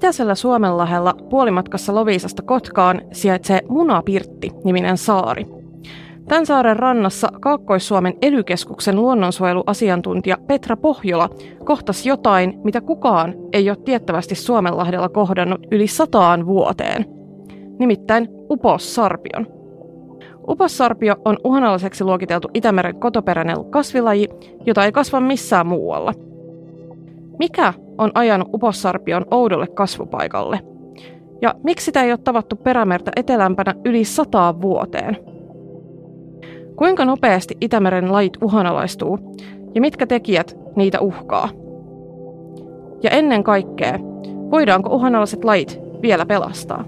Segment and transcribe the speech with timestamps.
[0.00, 5.46] Itäisellä Suomenlahdella puolimatkassa Loviisasta Kotkaan sijaitsee Munapirtti-niminen saari.
[6.28, 11.28] Tämän saaren rannassa Kaakkois-Suomen elykeskuksen luonnonsuojeluasiantuntija Petra Pohjola
[11.64, 17.04] kohtasi jotain, mitä kukaan ei ole tiettävästi Suomenlahdella kohdannut yli sataan vuoteen.
[17.78, 19.46] Nimittäin upossarpion.
[20.48, 24.28] Upossarpio on uhanalaiseksi luokiteltu Itämeren kotoperäinen kasvilaji,
[24.66, 26.12] jota ei kasva missään muualla.
[27.38, 30.60] Mikä on ajanut upossarpion oudolle kasvupaikalle?
[31.42, 35.16] Ja miksi sitä ei ole tavattu perämertä etelämpänä yli sataan vuoteen?
[36.76, 39.18] Kuinka nopeasti Itämeren lajit uhanalaistuu
[39.74, 41.48] ja mitkä tekijät niitä uhkaa?
[43.02, 43.98] Ja ennen kaikkea,
[44.50, 46.84] voidaanko uhanalaiset lajit vielä pelastaa?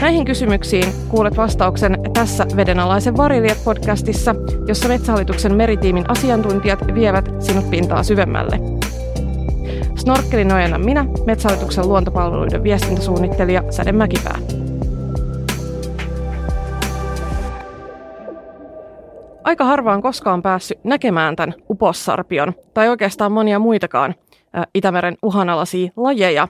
[0.00, 4.34] Näihin kysymyksiin kuulet vastauksen tässä Vedenalaisen variliet podcastissa,
[4.68, 8.60] jossa Metsähallituksen meritiimin asiantuntijat vievät sinut pintaa syvemmälle.
[9.96, 14.38] Snorkkelin ojennan minä, Metsähallituksen luontopalveluiden viestintäsuunnittelija Säde Mäkipää.
[19.44, 24.14] Aika harvaan koskaan päässyt näkemään tämän upossarpion, tai oikeastaan monia muitakaan
[24.74, 26.48] Itämeren uhanalaisia lajeja.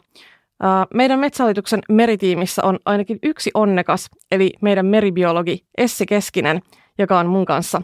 [0.95, 6.61] Meidän Metsähallituksen meritiimissä on ainakin yksi onnekas, eli meidän meribiologi Essi Keskinen,
[6.99, 7.83] joka on mun kanssa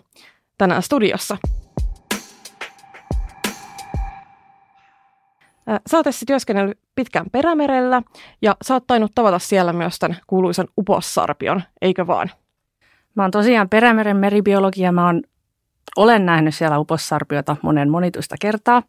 [0.58, 1.36] tänään studiossa.
[5.90, 8.02] Sä oot työskennellyt pitkään Perämerellä
[8.42, 12.30] ja sä oot tainnut tavata siellä myös tämän kuuluisan upossarpion, eikö vaan?
[13.14, 15.22] Mä oon tosiaan Perämeren meribiologi ja mä oon,
[15.96, 18.82] olen nähnyt siellä upossarpiota monen monituista kertaa.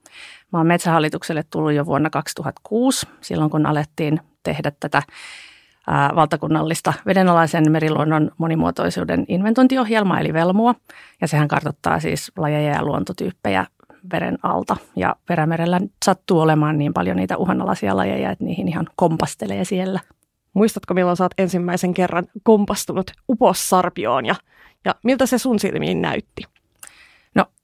[0.52, 5.02] Mä oon Metsähallitukselle tullut jo vuonna 2006, silloin kun alettiin tehdä tätä
[6.16, 10.76] valtakunnallista vedenalaisen meriluonnon monimuotoisuuden inventointiohjelmaa, eli Velmua.
[11.22, 13.66] Ja sehän kartoittaa siis lajeja ja luontotyyppejä
[14.12, 14.78] veren alta.
[14.96, 20.00] Ja Perämerellä sattuu olemaan niin paljon niitä uhanalaisia lajeja, että niihin ihan kompastelee siellä.
[20.54, 24.36] Muistatko, milloin oot ensimmäisen kerran kompastunut upossarpioon ja,
[24.86, 26.44] ja miltä se sun silmiin näytti?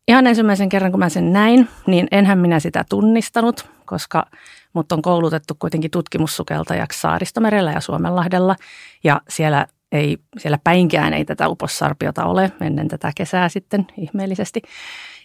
[0.08, 4.26] Ihan ensimmäisen kerran, kun mä sen näin, niin enhän minä sitä tunnistanut, koska
[4.74, 8.56] mut on koulutettu kuitenkin tutkimussukeltajaksi Saaristomerellä ja Suomenlahdella.
[9.04, 14.62] Ja siellä ei, siellä päinkään ei tätä upossarpiota ole ennen tätä kesää sitten ihmeellisesti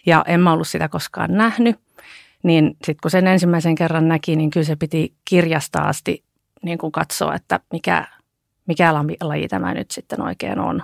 [0.05, 1.79] ja en mä ollut sitä koskaan nähnyt.
[2.43, 6.23] Niin sitten kun sen ensimmäisen kerran näki, niin kyllä se piti kirjasta asti
[6.63, 8.07] niin kuin katsoa, että mikä,
[8.67, 10.83] mikä laji tämä nyt sitten oikein on.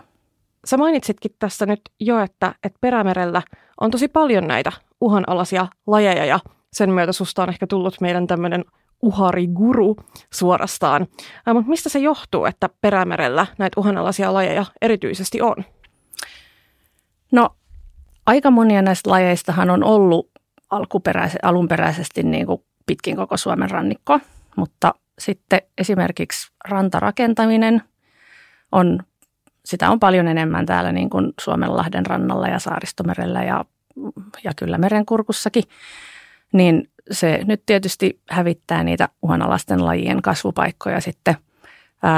[0.65, 3.41] Sä mainitsitkin tässä nyt jo, että, että Perämerellä
[3.81, 6.39] on tosi paljon näitä uhanalaisia lajeja ja
[6.73, 8.65] sen myötä susta on ehkä tullut meidän tämmöinen
[9.01, 9.95] uhariguru
[10.33, 11.07] suorastaan.
[11.47, 15.55] Äh, mutta mistä se johtuu, että Perämerellä näitä uhanalaisia lajeja erityisesti on?
[17.31, 17.49] No
[18.25, 20.31] aika monia näistä lajeistahan on ollut
[20.69, 24.19] alkuperäise, alunperäisesti niin kuin pitkin koko Suomen rannikko,
[24.55, 27.81] mutta sitten esimerkiksi rantarakentaminen
[28.71, 28.99] on,
[29.65, 33.65] sitä on paljon enemmän täällä niin kuin Suomenlahden rannalla ja Saaristomerellä ja,
[34.43, 35.63] ja kyllä merenkurkussakin,
[36.53, 41.35] niin se nyt tietysti hävittää niitä uhanalaisten lajien kasvupaikkoja sitten.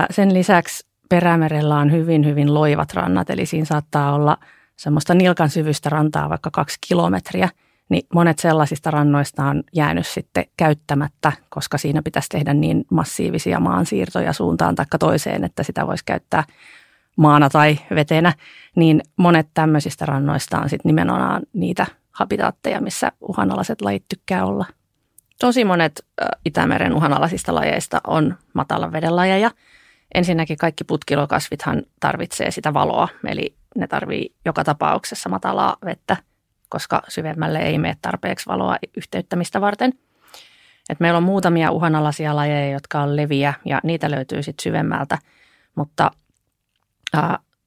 [0.10, 4.38] Sen lisäksi Perämerellä on hyvin, hyvin loivat rannat, eli siinä saattaa olla–
[4.76, 7.50] semmoista nilkan syvystä rantaa vaikka kaksi kilometriä,
[7.90, 14.34] niin monet sellaisista rannoista on jäänyt sitten käyttämättä, koska siinä pitäisi tehdä niin massiivisia maansiirtoja
[14.34, 16.44] suuntaan tai toiseen, että sitä voisi käyttää
[17.16, 18.34] maana tai vetenä,
[18.76, 24.66] niin monet tämmöisistä rannoista on sitten nimenomaan niitä habitaatteja, missä uhanalaiset lajit tykkää olla.
[25.40, 26.06] Tosi monet
[26.46, 29.52] Itämeren uhanalaisista lajeista on matalan veden lajeja.
[30.14, 36.18] Ensinnäkin kaikki putkilokasvithan tarvitsee sitä valoa, eli ne tarvii joka tapauksessa matalaa vettä,
[36.70, 39.94] koska syvemmälle ei mene tarpeeksi valoa yhteyttämistä varten.
[40.90, 45.18] Et meillä on muutamia uhanalaisia lajeja, jotka on leviä ja niitä löytyy sitten syvemmältä,
[45.76, 46.12] mutta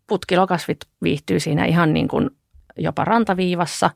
[0.07, 2.31] putkilokasvit viihtyy siinä ihan niin kuin
[2.77, 3.91] jopa rantaviivassa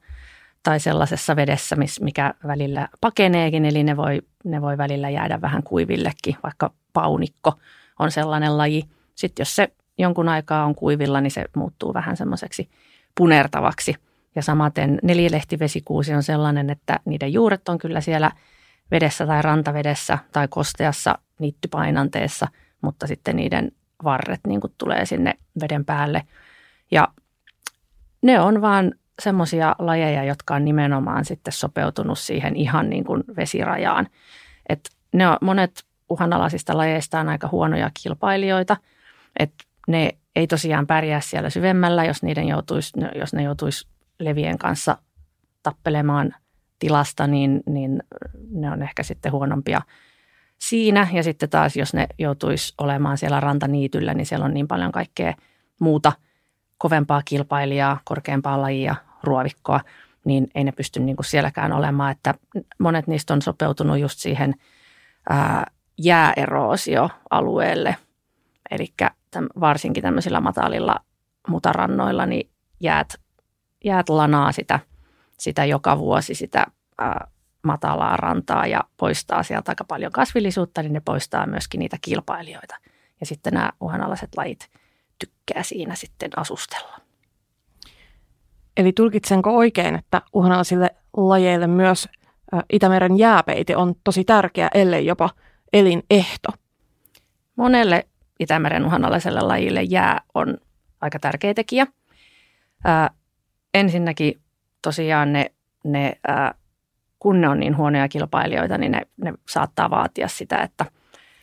[0.62, 6.36] tai sellaisessa vedessä, mikä välillä pakeneekin, eli ne voi, ne voi välillä jäädä vähän kuivillekin,
[6.42, 7.54] vaikka paunikko
[7.98, 8.84] on sellainen laji.
[9.14, 9.68] Sitten jos se
[9.98, 12.70] jonkun aikaa on kuivilla, niin se muuttuu vähän semmoiseksi
[13.16, 13.94] punertavaksi.
[14.34, 18.30] Ja samaten neljälehtivesikuusi on sellainen, että niiden juuret on kyllä siellä
[18.90, 22.48] vedessä tai rantavedessä tai kosteassa niittypainanteessa,
[22.80, 23.72] mutta sitten niiden
[24.04, 26.22] varret niin kuin tulee sinne veden päälle.
[26.90, 27.08] Ja
[28.22, 34.08] ne on vaan semmoisia lajeja, jotka on nimenomaan sitten sopeutunut siihen ihan niin kuin vesirajaan.
[34.68, 38.76] Et ne on, monet uhanalaisista lajeista on aika huonoja kilpailijoita,
[39.38, 43.88] että ne ei tosiaan pärjää siellä syvemmällä, jos, niiden joutuisi, jos ne joutuisi
[44.18, 44.98] levien kanssa
[45.62, 46.34] tappelemaan
[46.78, 48.02] tilasta, niin, niin
[48.50, 49.82] ne on ehkä sitten huonompia
[50.62, 51.08] siinä.
[51.12, 55.34] Ja sitten taas, jos ne joutuisi olemaan siellä rantaniityllä, niin siellä on niin paljon kaikkea
[55.80, 56.12] muuta
[56.78, 59.80] kovempaa kilpailijaa, korkeampaa lajia, ruovikkoa,
[60.24, 62.12] niin ei ne pysty niin kuin sielläkään olemaan.
[62.12, 62.34] Että
[62.78, 64.54] monet niistä on sopeutunut just siihen
[65.28, 65.66] ää,
[65.98, 67.96] jääeroosioalueelle.
[68.70, 68.94] Eli
[69.60, 70.96] varsinkin tämmöisillä matalilla
[71.48, 72.50] mutarannoilla, niin
[72.80, 73.14] jäät,
[73.84, 74.80] jäät lanaa sitä,
[75.38, 76.66] sitä joka vuosi sitä
[76.98, 77.31] ää,
[77.62, 82.76] matalaa rantaa ja poistaa sieltä aika paljon kasvillisuutta, niin ne poistaa myöskin niitä kilpailijoita.
[83.20, 84.70] Ja sitten nämä uhanalaiset lajit
[85.18, 86.98] tykkää siinä sitten asustella.
[88.76, 92.08] Eli tulkitsenko oikein, että uhanalaisille lajeille myös
[92.72, 95.30] Itämeren jääpeite on tosi tärkeä, ellei jopa
[95.72, 96.48] elinehto?
[97.56, 98.06] Monelle
[98.40, 100.58] Itämeren uhanalaiselle lajille jää on
[101.00, 101.86] aika tärkeä tekijä.
[102.84, 103.10] Ää,
[103.74, 104.40] ensinnäkin
[104.82, 105.52] tosiaan ne,
[105.84, 106.54] ne ää,
[107.22, 110.86] kun ne on niin huonoja kilpailijoita, niin ne, ne saattaa vaatia sitä, että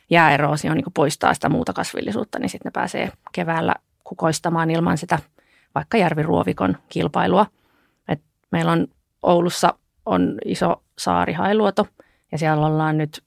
[0.09, 5.19] jääeroosio niin poistaa sitä muuta kasvillisuutta, niin sitten ne pääsee keväällä kukoistamaan ilman sitä
[5.75, 7.45] vaikka järviruovikon kilpailua.
[8.07, 8.21] Et
[8.51, 8.87] meillä on
[9.23, 9.73] Oulussa
[10.05, 11.87] on iso saari Hailuoto
[12.31, 13.23] ja siellä ollaan nyt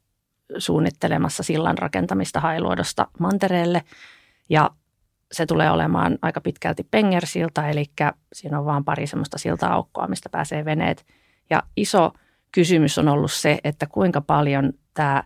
[0.58, 3.82] suunnittelemassa sillan rakentamista Hailuodosta mantereelle
[4.48, 4.70] ja
[5.32, 7.84] se tulee olemaan aika pitkälti pengersilta, eli
[8.32, 11.06] siinä on vain pari semmoista silta-aukkoa, mistä pääsee veneet.
[11.50, 12.12] Ja iso
[12.52, 15.24] kysymys on ollut se, että kuinka paljon tämä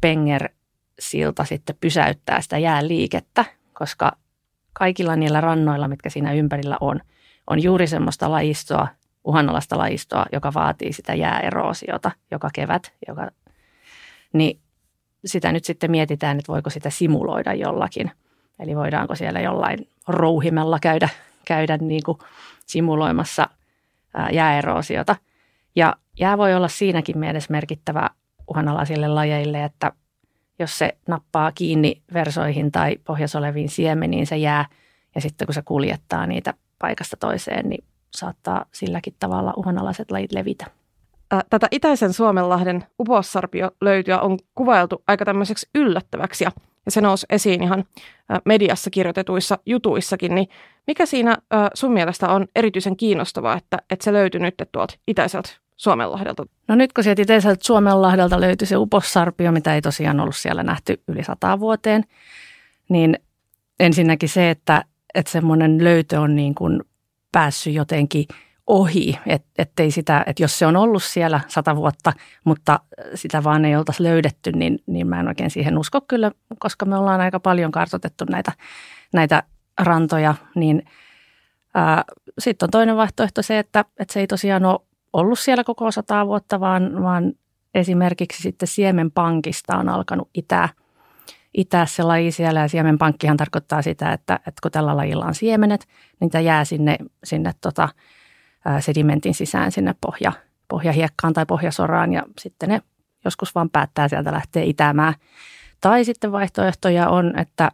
[0.00, 4.12] pengersilta sitten pysäyttää sitä jääliikettä, koska
[4.72, 7.00] kaikilla niillä rannoilla, mitkä siinä ympärillä on,
[7.46, 8.88] on juuri semmoista lajistoa,
[9.24, 12.92] uhanalaista lajistoa, joka vaatii sitä jääeroosiota joka kevät.
[13.08, 13.30] Joka,
[14.32, 14.60] niin
[15.24, 18.10] sitä nyt sitten mietitään, että voiko sitä simuloida jollakin.
[18.58, 21.08] Eli voidaanko siellä jollain rouhimella käydä,
[21.44, 22.18] käydä niin kuin
[22.66, 23.48] simuloimassa
[24.32, 25.16] jääeroosiota.
[25.76, 28.10] Ja jää voi olla siinäkin mielessä merkittävä
[28.48, 29.92] uhanalaisille lajeille, että
[30.58, 34.66] jos se nappaa kiinni versoihin tai pohjassa oleviin siemeniin, se jää.
[35.14, 37.84] Ja sitten kun se kuljettaa niitä paikasta toiseen, niin
[38.16, 40.66] saattaa silläkin tavalla uhanalaiset lajit levitä.
[41.50, 46.50] Tätä itäisen Suomenlahden upossarpio löytyä on kuvailtu aika tämmöiseksi yllättäväksi ja,
[46.88, 47.84] se nousi esiin ihan
[48.44, 50.34] mediassa kirjoitetuissa jutuissakin.
[50.34, 50.48] Niin
[50.86, 51.36] mikä siinä
[51.74, 56.46] sun mielestä on erityisen kiinnostavaa, että, että se löytyi nyt tuolta itäiseltä Suomenlahdelta?
[56.68, 61.02] No nyt kun sieltä iteiseltä Suomenlahdelta löytyi se upossarpio, mitä ei tosiaan ollut siellä nähty
[61.08, 62.04] yli sata vuoteen,
[62.88, 63.18] niin
[63.80, 64.84] ensinnäkin se, että,
[65.14, 66.82] että semmoinen löytö on niin kuin
[67.32, 68.24] päässyt jotenkin
[68.66, 72.12] ohi, et, ettei sitä, että jos se on ollut siellä sata vuotta,
[72.44, 72.80] mutta
[73.14, 76.96] sitä vaan ei oltaisi löydetty, niin, niin mä en oikein siihen usko kyllä, koska me
[76.96, 78.52] ollaan aika paljon kartotettu näitä,
[79.12, 79.42] näitä
[79.80, 80.82] rantoja, niin
[82.38, 84.80] sitten on toinen vaihtoehto se, että, että se ei tosiaan ole
[85.18, 87.32] ollut siellä koko sata vuotta, vaan, vaan
[87.74, 90.68] esimerkiksi sitten siemenpankista on alkanut itää,
[91.54, 92.60] itää se laji siellä.
[92.60, 95.86] Ja siemenpankkihan tarkoittaa sitä, että, että kun tällä lajilla on siemenet,
[96.30, 97.88] tämä jää sinne, sinne tota,
[98.80, 100.32] sedimentin sisään sinne pohja,
[100.68, 102.82] pohjahiekkaan tai pohjasoraan ja sitten ne
[103.24, 105.14] joskus vaan päättää sieltä lähteä itämään.
[105.80, 107.70] Tai sitten vaihtoehtoja on, että,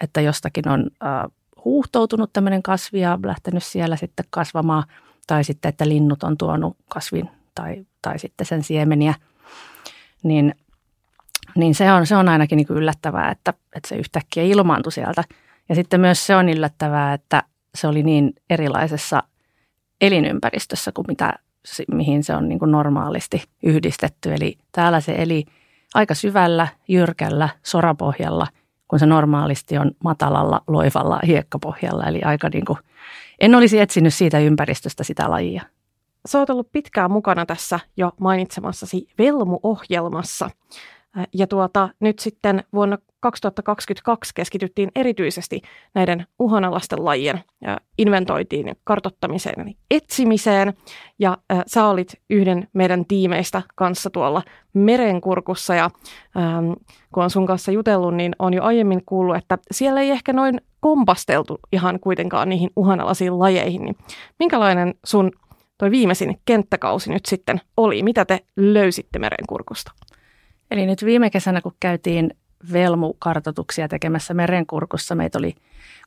[0.00, 1.30] että jostakin on äh,
[1.64, 4.84] huuhtoutunut tämmöinen kasvi ja lähtenyt siellä sitten kasvamaan–
[5.26, 9.14] tai sitten, että linnut on tuonut kasvin tai, tai sitten sen siemeniä,
[10.22, 10.54] niin,
[11.56, 15.24] niin se, on, se on ainakin niin yllättävää, että, että se yhtäkkiä ilmaantui sieltä.
[15.68, 17.42] Ja sitten myös se on yllättävää, että
[17.74, 19.22] se oli niin erilaisessa
[20.00, 21.32] elinympäristössä kuin mitä,
[21.92, 24.34] mihin se on niin kuin normaalisti yhdistetty.
[24.34, 25.44] Eli täällä se eli
[25.94, 28.46] aika syvällä, jyrkällä sorapohjalla,
[28.88, 32.04] kun se normaalisti on matalalla, loivalla hiekkapohjalla.
[32.04, 32.78] Eli aika niin kuin–
[33.40, 35.62] en olisi etsinyt siitä ympäristöstä sitä lajia.
[36.26, 40.50] Sä oot ollut pitkään mukana tässä jo mainitsemassasi Velmu-ohjelmassa.
[41.34, 45.62] Ja tuota, nyt sitten vuonna 2022 keskityttiin erityisesti
[45.94, 47.40] näiden uhanalaisten lajien
[47.98, 50.74] inventoitiin, kartottamiseen ja etsimiseen.
[51.18, 55.90] Ja äh, sä olit yhden meidän tiimeistä kanssa tuolla merenkurkussa ja
[56.36, 56.72] ähm,
[57.14, 60.60] kun on sun kanssa jutellut, niin on jo aiemmin kuullut, että siellä ei ehkä noin
[60.84, 63.84] kompasteltu ihan kuitenkaan niihin uhanalaisiin lajeihin.
[63.84, 63.96] Niin
[64.38, 65.32] minkälainen sun
[65.78, 68.02] toi viimeisin kenttäkausi nyt sitten oli?
[68.02, 69.92] Mitä te löysitte merenkurkusta?
[70.70, 72.30] Eli nyt viime kesänä, kun käytiin
[72.72, 75.54] velmukartoituksia tekemässä merenkurkussa, meitä oli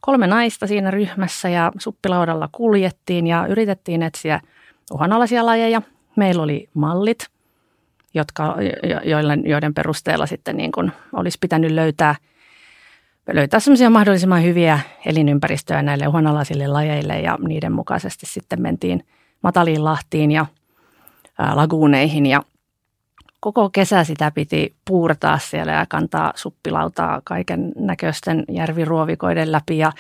[0.02, 4.42] kolme naista siinä ryhmässä ja suppilaudalla kuljettiin ja yritettiin etsiä
[4.92, 5.82] uhanalaisia lajeja.
[6.16, 7.28] Meillä oli mallit,
[8.14, 8.56] jotka,
[9.04, 12.16] joiden, joiden perusteella sitten niin kuin olisi pitänyt löytää,
[13.36, 19.06] löytää semmoisia mahdollisimman hyviä elinympäristöjä näille uhanalaisille lajeille ja niiden mukaisesti sitten mentiin
[19.44, 20.46] mataliin lahtiin ja
[21.54, 22.26] laguuneihin.
[22.26, 22.44] Ja
[23.40, 29.92] koko kesä sitä piti puurtaa siellä ja kantaa suppilautaa kaiken näköisten järviruovikoiden läpi ja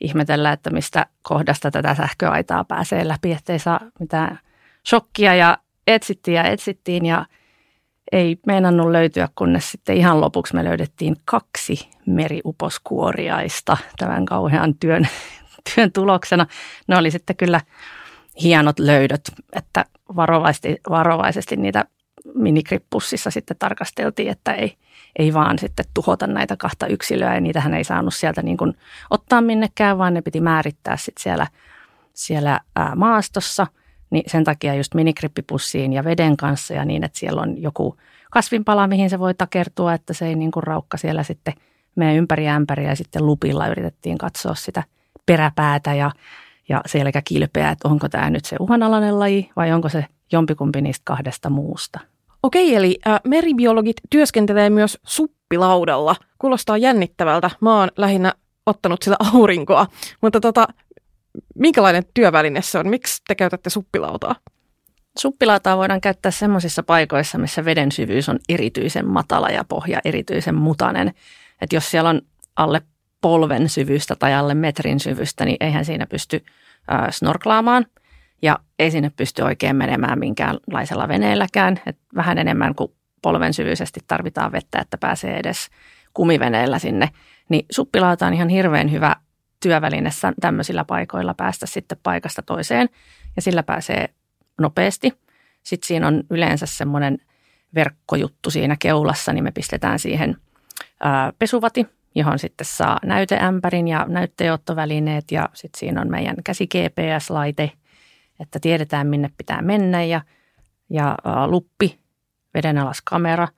[0.00, 4.38] ihmetellä, että mistä kohdasta tätä sähköaitaa pääsee läpi, ettei saa mitään
[4.88, 5.34] shokkia.
[5.34, 7.26] Ja etsittiin ja etsittiin ja
[8.12, 15.08] ei meinannut löytyä, kunnes sitten ihan lopuksi me löydettiin kaksi meriuposkuoriaista tämän kauhean työn,
[15.74, 16.46] työn tuloksena.
[16.88, 17.60] Ne oli sitten kyllä
[18.42, 19.84] hienot löydöt, että
[20.16, 21.84] varovaisesti, varovaisesti niitä
[22.34, 24.76] minikripussissa sitten tarkasteltiin, että ei,
[25.18, 28.76] ei vaan sitten tuhota näitä kahta yksilöä ja niitähän ei saanut sieltä niin kuin
[29.10, 31.46] ottaa minnekään, vaan ne piti määrittää sitten siellä,
[32.12, 33.66] siellä ää, maastossa.
[34.10, 37.96] Niin sen takia just minikrippipussiin ja veden kanssa ja niin, että siellä on joku
[38.30, 41.54] kasvinpala, mihin se voi takertua, että se ei niin kuin raukka siellä sitten
[41.96, 44.82] mene ympäri ämpäriä ja sitten lupilla yritettiin katsoa sitä
[45.26, 46.10] peräpäätä ja,
[46.68, 51.50] ja selkäkilpeä, että onko tämä nyt se uhanalainen laji vai onko se jompikumpi niistä kahdesta
[51.50, 52.00] muusta.
[52.42, 56.16] Okei, eli äh, meribiologit työskentelee myös suppilaudalla.
[56.38, 57.50] Kuulostaa jännittävältä.
[57.60, 58.32] Mä oon lähinnä
[58.66, 59.86] ottanut sillä aurinkoa.
[60.20, 60.68] Mutta tota,
[61.54, 62.88] minkälainen työväline se on?
[62.88, 64.34] Miksi te käytätte suppilautaa?
[65.18, 71.14] Suppilautaa voidaan käyttää sellaisissa paikoissa, missä veden syvyys on erityisen matala ja pohja erityisen mutanen.
[71.60, 72.22] Että jos siellä on
[72.56, 72.82] alle
[73.20, 76.44] polven syvyystä tai alle metrin syvystä, niin eihän siinä pysty
[77.10, 77.86] snorklaamaan–
[78.44, 81.80] ja ei sinne pysty oikein menemään minkäänlaisella veneelläkään.
[81.86, 82.92] Et vähän enemmän kuin
[83.22, 85.68] polven syvyisesti tarvitaan vettä, että pääsee edes
[86.14, 87.10] kumiveneellä sinne.
[87.48, 89.16] Niin suppilauta on ihan hirveän hyvä
[89.62, 92.88] työväline tämmöisillä paikoilla päästä sitten paikasta toiseen
[93.36, 94.08] ja sillä pääsee
[94.60, 95.12] nopeasti.
[95.62, 97.18] Sitten siinä on yleensä semmoinen
[97.74, 100.36] verkkojuttu siinä keulassa, niin me pistetään siihen
[101.38, 107.70] pesuvati, johon sitten saa näyteämpärin ja näytteenottovälineet ja sitten siinä on meidän käsi GPS-laite–
[108.40, 110.20] että tiedetään minne pitää mennä ja,
[110.90, 111.98] ja ä, luppi,
[112.54, 113.48] vedenalas kamera,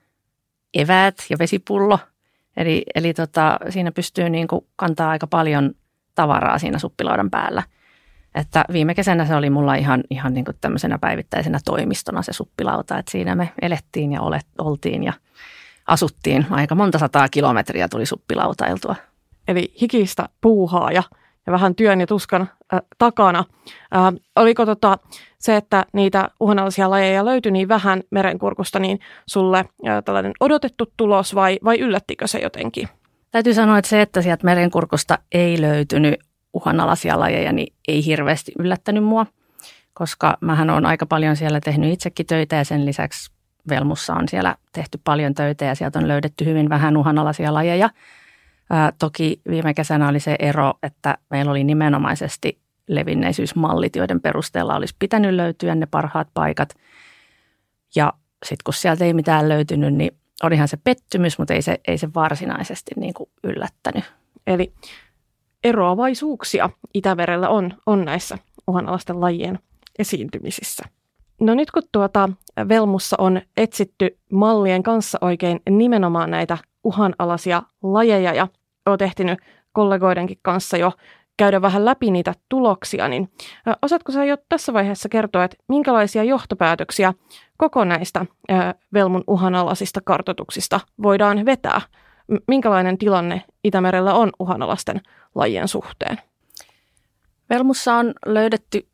[0.73, 1.99] eväät ja vesipullo.
[2.57, 5.71] Eli, eli tota, siinä pystyy niin kuin kantaa aika paljon
[6.15, 7.63] tavaraa siinä suppilaudan päällä.
[8.35, 12.97] Että viime kesänä se oli mulla ihan, ihan niin kuin tämmöisenä päivittäisenä toimistona se suppilauta,
[12.97, 15.13] että siinä me elettiin ja olet, oltiin ja
[15.87, 16.45] asuttiin.
[16.49, 18.95] Aika monta sataa kilometriä tuli suppilautailtua.
[19.47, 21.03] Eli hikistä puuhaa ja
[21.47, 22.41] ja vähän työn ja tuskan
[22.73, 23.45] äh, takana.
[23.95, 24.97] Äh, oliko tota,
[25.39, 31.35] se, että niitä uhanalaisia lajeja löytyi niin vähän merenkurkusta, niin sulle äh, tällainen odotettu tulos
[31.35, 32.89] vai, vai yllättikö se jotenkin?
[33.31, 36.15] Täytyy sanoa, että se, että sieltä merenkurkusta ei löytynyt
[36.53, 39.25] uhanalaisia lajeja, niin ei hirveästi yllättänyt mua,
[39.93, 43.31] koska mähän on aika paljon siellä tehnyt itsekin töitä ja sen lisäksi
[43.69, 47.89] Velmussa on siellä tehty paljon töitä ja sieltä on löydetty hyvin vähän uhanalaisia lajeja–
[48.69, 54.95] Ää, toki viime kesänä oli se ero, että meillä oli nimenomaisesti levinneisyysmallit, joiden perusteella olisi
[54.99, 56.69] pitänyt löytyä ne parhaat paikat.
[57.95, 58.13] Ja
[58.45, 60.11] sitten kun sieltä ei mitään löytynyt, niin
[60.43, 64.03] olihan se pettymys, mutta ei se, ei se varsinaisesti niin kuin yllättänyt.
[64.47, 64.73] Eli
[65.63, 69.59] eroavaisuuksia Itämerellä on, on näissä uhanalaisten lajien
[69.99, 70.83] esiintymisissä.
[71.41, 72.29] No nyt kun tuota
[72.69, 78.47] Velmussa on etsitty mallien kanssa oikein nimenomaan näitä uhanalaisia lajeja ja
[78.85, 79.39] olet ehtinyt
[79.71, 80.91] kollegoidenkin kanssa jo
[81.37, 83.31] käydä vähän läpi niitä tuloksia, niin
[83.81, 87.13] osaatko sä jo tässä vaiheessa kertoa, että minkälaisia johtopäätöksiä
[87.57, 88.25] koko näistä
[88.93, 91.81] Velmun uhanalaisista kartotuksista voidaan vetää?
[92.47, 95.01] Minkälainen tilanne Itämerellä on uhanalaisten
[95.35, 96.17] lajien suhteen?
[97.49, 98.87] Velmussa on löydetty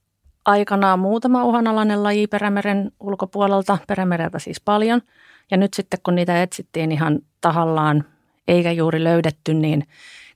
[0.46, 5.02] aikanaan muutama uhanalainen laji Perämeren ulkopuolelta, Perämereltä siis paljon.
[5.52, 8.04] Ja nyt sitten kun niitä etsittiin ihan tahallaan
[8.48, 9.88] eikä juuri löydetty, niin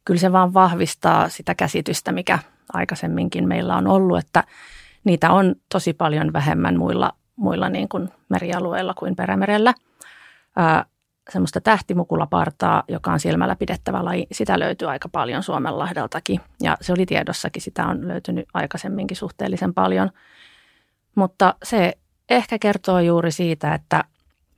[0.06, 2.40] kyllä se vaan vahvistaa sitä käsitystä, mikä
[2.74, 4.44] aikaisemminkin meillä on ollut, että
[5.04, 9.74] niitä on tosi paljon vähemmän muilla, muilla niin kuin merialueilla kuin Perämerellä.
[11.29, 16.41] Semmoista tähtimukulapartaa, joka on silmällä pidettävä laji, sitä löytyy aika paljon Suomenlahdeltakin.
[16.62, 20.10] Ja se oli tiedossakin, sitä on löytynyt aikaisemminkin suhteellisen paljon.
[21.15, 21.93] Mutta se
[22.29, 24.03] ehkä kertoo juuri siitä, että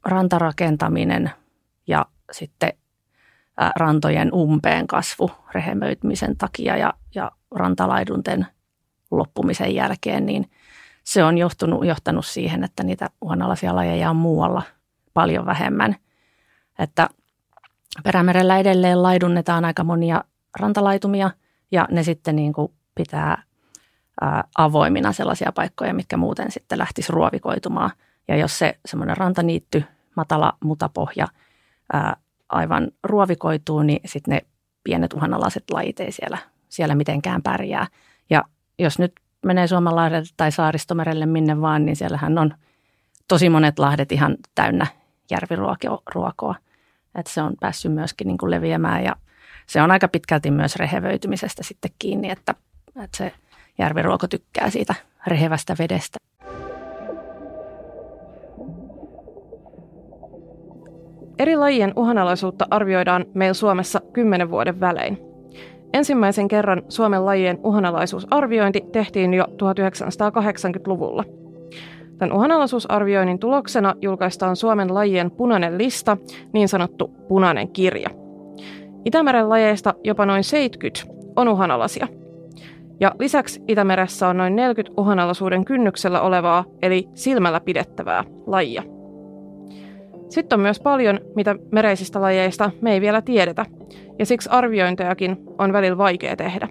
[0.05, 1.31] rantarakentaminen
[1.87, 2.73] ja sitten
[3.75, 8.47] rantojen umpeen kasvu rehemöitymisen takia ja, ja rantalaidunten
[9.11, 10.51] loppumisen jälkeen, niin
[11.03, 14.61] se on johtunut, johtanut siihen, että niitä uhanalaisia lajeja on muualla
[15.13, 15.95] paljon vähemmän.
[16.79, 17.09] Että
[18.03, 20.23] Perämerellä edelleen laidunnetaan aika monia
[20.59, 21.31] rantalaitumia
[21.71, 23.43] ja ne sitten niin kuin pitää
[24.21, 27.91] ää, avoimina sellaisia paikkoja, mitkä muuten sitten lähtisi ruovikoitumaan.
[28.27, 29.83] Ja jos se semmoinen rantaniitty,
[30.15, 31.27] matala mutapohja
[31.93, 32.15] ää,
[32.49, 34.41] aivan ruovikoituu, niin sitten ne
[34.83, 36.37] pienet uhanalaiset lajit ei siellä,
[36.69, 37.87] siellä mitenkään pärjää.
[38.29, 38.43] Ja
[38.79, 39.13] jos nyt
[39.45, 42.53] menee Suomenlahdelle tai Saaristomerelle minne vaan, niin siellähän on
[43.27, 44.87] tosi monet lahdet ihan täynnä
[45.31, 46.55] järviruokoa.
[47.15, 49.15] Että se on päässyt myöskin niin kuin leviämään ja
[49.67, 52.55] se on aika pitkälti myös rehevöitymisestä sitten kiinni, että,
[53.03, 53.31] että se
[53.77, 54.95] järviruoko tykkää siitä
[55.27, 56.17] rehevästä vedestä.
[61.39, 65.17] Eri lajien uhanalaisuutta arvioidaan meillä Suomessa kymmenen vuoden välein.
[65.93, 71.38] Ensimmäisen kerran Suomen lajien uhanalaisuusarviointi tehtiin jo 1980-luvulla.
[72.19, 76.17] Tämän uhanalaisuusarvioinnin tuloksena julkaistaan Suomen lajien punainen lista,
[76.53, 78.09] niin sanottu punainen kirja.
[79.05, 82.07] Itämeren lajeista jopa noin 70 on uhanalaisia.
[82.99, 88.83] Ja lisäksi Itämeressä on noin 40 uhanalaisuuden kynnyksellä olevaa, eli silmällä pidettävää lajia.
[90.29, 93.65] Sitten on myös paljon, mitä mereisistä lajeista me ei vielä tiedetä,
[94.19, 96.67] ja siksi arviointejakin on välillä vaikea tehdä.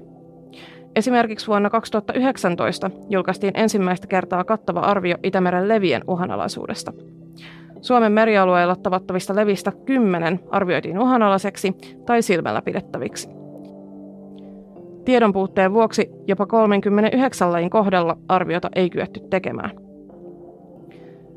[0.99, 6.93] Esimerkiksi vuonna 2019 julkaistiin ensimmäistä kertaa kattava arvio Itämeren levien uhanalaisuudesta.
[7.81, 11.75] Suomen merialueilla tavattavista levistä 10 arvioitiin uhanalaiseksi
[12.07, 13.29] tai silmällä pidettäviksi.
[15.05, 19.71] Tiedon puutteen vuoksi jopa 39 lajin kohdalla arviota ei kyetty tekemään.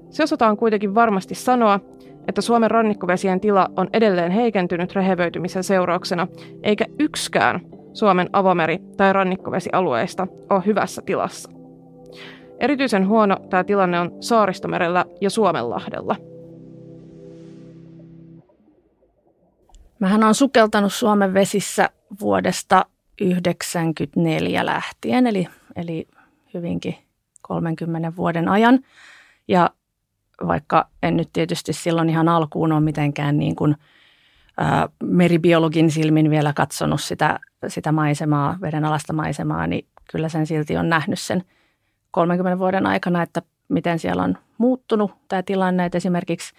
[0.10, 1.80] Se osataan kuitenkin varmasti sanoa,
[2.28, 6.28] että Suomen rannikkovesien tila on edelleen heikentynyt rehevöitymisen seurauksena,
[6.64, 7.62] eikä yksikään
[7.94, 11.50] Suomen avomeri- tai rannikkovesialueista ole hyvässä tilassa.
[12.60, 16.16] Erityisen huono tämä tilanne on Saaristomerellä ja Suomenlahdella.
[20.00, 22.86] Mähän on sukeltanut Suomen vesissä vuodesta
[23.18, 26.08] 1994 lähtien, eli, eli
[26.54, 26.96] hyvinkin
[27.42, 28.80] 30 vuoden ajan.
[29.48, 29.70] Ja
[30.48, 33.76] vaikka en nyt tietysti silloin ihan alkuun ole mitenkään niin kuin,
[35.04, 41.20] meribiologin silmin vielä katsonut sitä, sitä maisemaa, vedenalaista maisemaa, niin kyllä sen silti on nähnyt
[41.20, 41.44] sen
[42.12, 45.86] 30 vuoden aikana, että miten siellä on muuttunut tämä tilanne.
[45.86, 46.54] Että esimerkiksi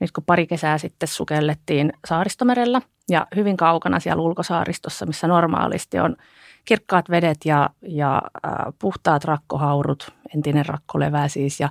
[0.00, 6.16] nyt kun pari kesää sitten sukellettiin saaristomerellä ja hyvin kaukana siellä ulkosaaristossa, missä normaalisti on
[6.64, 11.68] kirkkaat vedet ja, ja äh, puhtaat rakkohaurut, entinen rakkolevä siis ja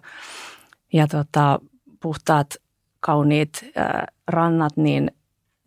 [0.94, 1.60] ja tota,
[2.00, 2.56] puhtaat,
[3.00, 5.12] kauniit ää, rannat, niin,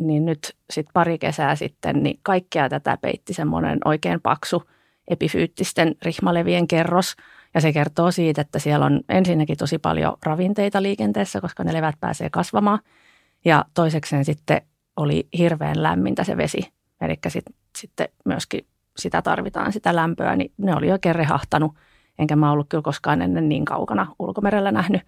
[0.06, 4.62] niin nyt sit pari kesää sitten, niin kaikkea tätä peitti semmoinen oikein paksu
[5.08, 7.16] epifyyttisten rihmalevien kerros.
[7.54, 12.00] Ja se kertoo siitä, että siellä on ensinnäkin tosi paljon ravinteita liikenteessä, koska ne levät
[12.00, 12.78] pääsee kasvamaan.
[13.44, 14.62] Ja toisekseen sitten
[14.96, 16.72] oli hirveän lämmintä se vesi.
[17.00, 17.44] Eli sit,
[17.78, 21.72] sitten myöskin sitä tarvitaan, sitä lämpöä, niin ne oli oikein rehahtanut–
[22.18, 25.02] enkä mä ollut kyllä koskaan ennen niin kaukana ulkomerellä nähnyt,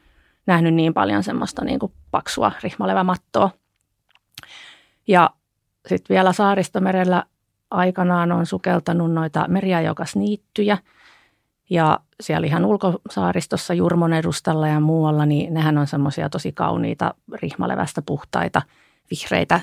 [0.47, 3.51] nähnyt niin paljon semmoista niin kuin paksua rihmalevämattoa.
[5.09, 5.31] Ja
[5.87, 7.25] sitten vielä saaristomerellä
[7.71, 10.79] aikanaan on sukeltanut noita meriajokasniittyjä
[11.71, 18.03] ja siellä ihan ulkosaaristossa Jurmon edustalla ja muualla, niin nehän on semmoisia tosi kauniita rihmalevästä
[18.03, 18.63] puhtaita
[19.11, 19.61] vihreitä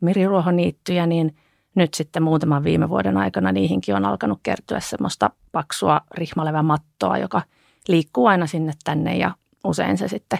[0.00, 1.34] meriruohoniittyjä, niin–
[1.78, 7.42] nyt sitten muutaman viime vuoden aikana niihinkin on alkanut kertyä semmoista paksua rihmalevä mattoa, joka
[7.88, 10.38] liikkuu aina sinne tänne ja usein se sitten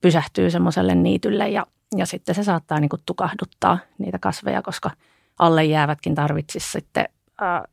[0.00, 1.66] pysähtyy semmoiselle niitylle ja,
[2.04, 4.90] sitten se saattaa niin kuin tukahduttaa niitä kasveja, koska
[5.38, 7.08] alle jäävätkin tarvitsisi sitten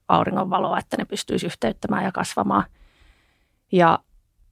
[0.08, 2.64] auringonvaloa, että ne pystyisi yhteyttämään ja kasvamaan.
[3.72, 4.00] Ja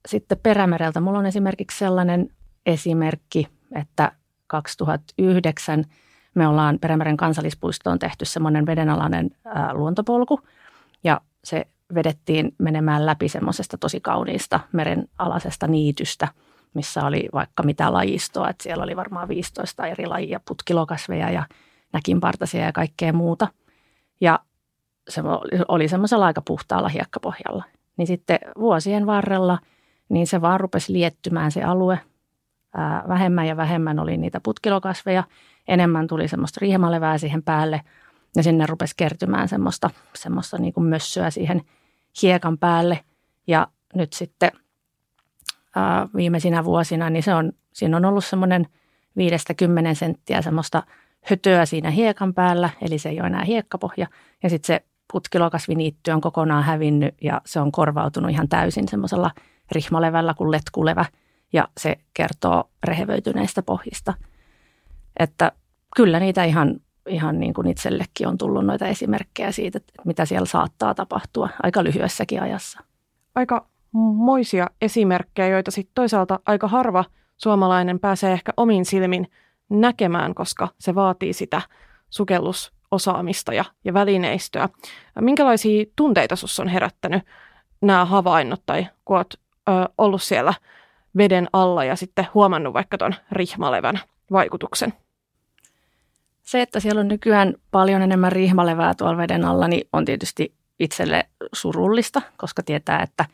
[0.08, 2.28] sitten perämereltä mulla on esimerkiksi sellainen
[2.66, 4.12] esimerkki, että
[4.46, 5.84] 2009–
[6.38, 10.40] me ollaan Perämeren kansallispuistoon tehty semmoinen vedenalainen ää, luontopolku
[11.04, 16.28] ja se vedettiin menemään läpi semmoisesta tosi kauniista merenalaisesta niitystä,
[16.74, 21.46] missä oli vaikka mitä lajistoa, että siellä oli varmaan 15 eri lajia, putkilokasveja ja
[21.92, 23.48] näkinpartasia ja kaikkea muuta.
[24.20, 24.38] Ja
[25.08, 25.22] se
[25.68, 27.64] oli semmoisella aika puhtaalla hiekkapohjalla.
[27.96, 29.58] Niin sitten vuosien varrella,
[30.08, 32.00] niin se vaan rupesi liettymään se alue.
[32.74, 35.24] Ää, vähemmän ja vähemmän oli niitä putkilokasveja
[35.68, 37.80] enemmän tuli semmoista riemalevää siihen päälle
[38.36, 41.62] ja sinne rupesi kertymään semmoista, semmoista niin kuin mössöä siihen
[42.22, 43.00] hiekan päälle.
[43.46, 44.50] Ja nyt sitten
[46.16, 48.66] viimeisinä vuosina, niin se on, siinä on ollut semmoinen
[49.16, 50.82] viidestä kymmenen senttiä semmoista
[51.24, 54.06] hötöä siinä hiekan päällä, eli se ei ole enää hiekkapohja.
[54.42, 59.30] Ja sitten se putkilokasviniitty on kokonaan hävinnyt ja se on korvautunut ihan täysin semmoisella
[59.72, 61.04] rihmalevällä kuin letkulevä.
[61.52, 64.14] Ja se kertoo rehevöityneistä pohjista–
[65.18, 65.52] että
[65.96, 70.46] kyllä niitä ihan, ihan niin kuin itsellekin on tullut noita esimerkkejä siitä, että mitä siellä
[70.46, 72.80] saattaa tapahtua aika lyhyessäkin ajassa.
[73.34, 77.04] Aika moisia esimerkkejä, joita sitten toisaalta aika harva
[77.36, 79.30] suomalainen pääsee ehkä omin silmin
[79.68, 81.62] näkemään, koska se vaatii sitä
[82.10, 84.68] sukellusosaamista ja, ja välineistöä.
[85.20, 87.22] Minkälaisia tunteita sinussa on herättänyt
[87.80, 90.54] nämä havainnot tai kun olet ö, ollut siellä
[91.16, 94.00] veden alla ja sitten huomannut vaikka tuon rihmalevän
[94.32, 94.92] vaikutuksen?
[96.42, 101.28] Se, että siellä on nykyään paljon enemmän rihmalevää tuolla veden alla, niin on tietysti itselle
[101.52, 103.24] surullista, koska tietää, että,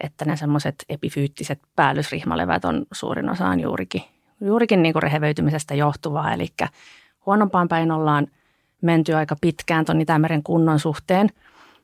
[0.00, 4.02] että ne semmoiset epifyyttiset päällysrihmalevät on suurin osaan juurikin,
[4.40, 6.32] juurikin niin kuin rehevöitymisestä johtuvaa.
[6.32, 6.48] Eli
[7.26, 8.26] huonompaan päin ollaan
[8.82, 11.28] menty aika pitkään tuon Itämeren kunnon suhteen.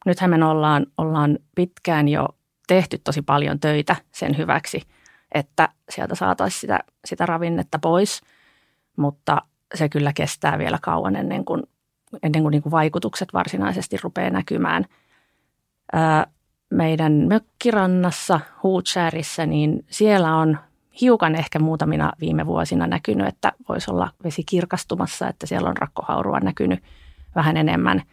[0.07, 2.29] Nythän me ollaan, ollaan pitkään jo
[2.66, 4.83] tehty tosi paljon töitä sen hyväksi,
[5.33, 8.20] että sieltä saataisiin sitä, sitä ravinnetta pois,
[8.96, 9.42] mutta
[9.74, 11.62] se kyllä kestää vielä kauan ennen kuin,
[12.22, 14.85] ennen kuin, niin kuin vaikutukset varsinaisesti rupeaa näkymään.
[15.92, 16.27] Ää,
[16.70, 20.59] meidän mökkirannassa Hootsäärissä, niin siellä on
[21.00, 26.40] hiukan ehkä muutamina viime vuosina näkynyt, että voisi olla vesi kirkastumassa, että siellä on rakkohaurua
[26.40, 26.83] näkynyt
[27.35, 28.03] vähän enemmän–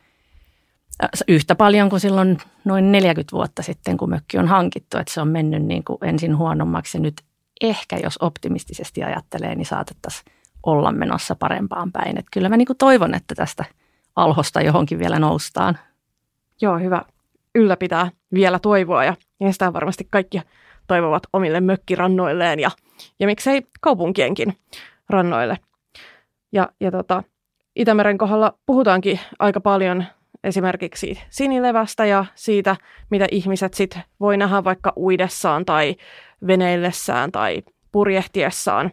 [1.28, 4.98] yhtä paljon kuin silloin noin 40 vuotta sitten, kun mökki on hankittu.
[4.98, 7.22] Että se on mennyt niin kuin ensin huonommaksi ja nyt
[7.62, 10.26] ehkä, jos optimistisesti ajattelee, niin saatettaisiin
[10.64, 12.18] olla menossa parempaan päin.
[12.18, 13.66] Että kyllä mä niin kuin toivon, että tästä
[14.16, 15.78] alhosta johonkin vielä noustaan.
[16.62, 17.02] Joo, hyvä
[17.56, 19.16] ylläpitää vielä toivoa ja,
[19.52, 20.42] sitä varmasti kaikki
[20.88, 22.72] toivovat omille mökkirannoilleen ja,
[23.20, 24.54] ja miksei kaupunkienkin
[25.10, 25.58] rannoille.
[26.52, 27.24] Ja, ja tota,
[27.76, 30.06] Itämeren kohdalla puhutaankin aika paljon
[30.44, 32.76] esimerkiksi sinilevästä ja siitä,
[33.10, 35.96] mitä ihmiset sit voi nähdä vaikka uidessaan tai
[36.48, 38.92] veneillessään tai purjehtiessaan.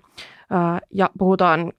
[0.90, 1.72] Ja puhutaan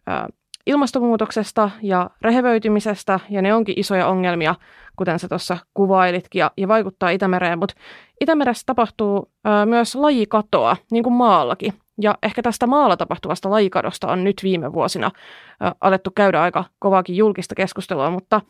[0.65, 4.55] ilmastonmuutoksesta ja rehevöitymisestä, ja ne onkin isoja ongelmia,
[4.99, 7.59] kuten sä tuossa kuvailitkin, ja, ja vaikuttaa Itämereen.
[7.59, 7.75] Mutta
[8.21, 11.73] Itämeressä tapahtuu ää, myös lajikatoa, niin kuin maallakin.
[12.01, 15.11] Ja ehkä tästä maalla tapahtuvasta lajikadosta on nyt viime vuosina
[15.59, 18.41] ää, alettu käydä aika kovaakin julkista keskustelua, mutta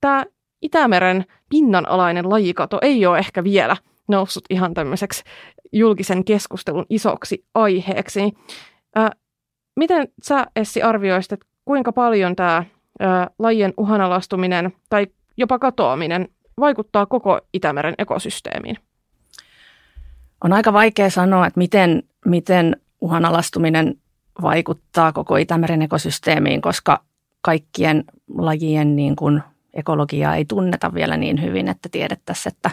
[0.00, 0.24] tämä
[0.62, 3.76] Itämeren pinnanalainen lajikato ei ole ehkä vielä
[4.08, 5.22] noussut ihan tämmöiseksi
[5.72, 8.32] julkisen keskustelun isoksi aiheeksi.
[8.96, 9.10] Ää,
[9.76, 12.64] miten sä, Essi, arvioisit, että kuinka paljon tämä
[13.38, 16.28] lajien uhanalastuminen tai jopa katoaminen
[16.60, 18.76] vaikuttaa koko Itämeren ekosysteemiin?
[20.44, 23.94] On aika vaikea sanoa, että miten, miten uhanalastuminen
[24.42, 27.00] vaikuttaa koko Itämeren ekosysteemiin, koska
[27.42, 29.42] kaikkien lajien niin kuin
[29.74, 32.70] ekologiaa ei tunneta vielä niin hyvin, että tiedettäisiin, että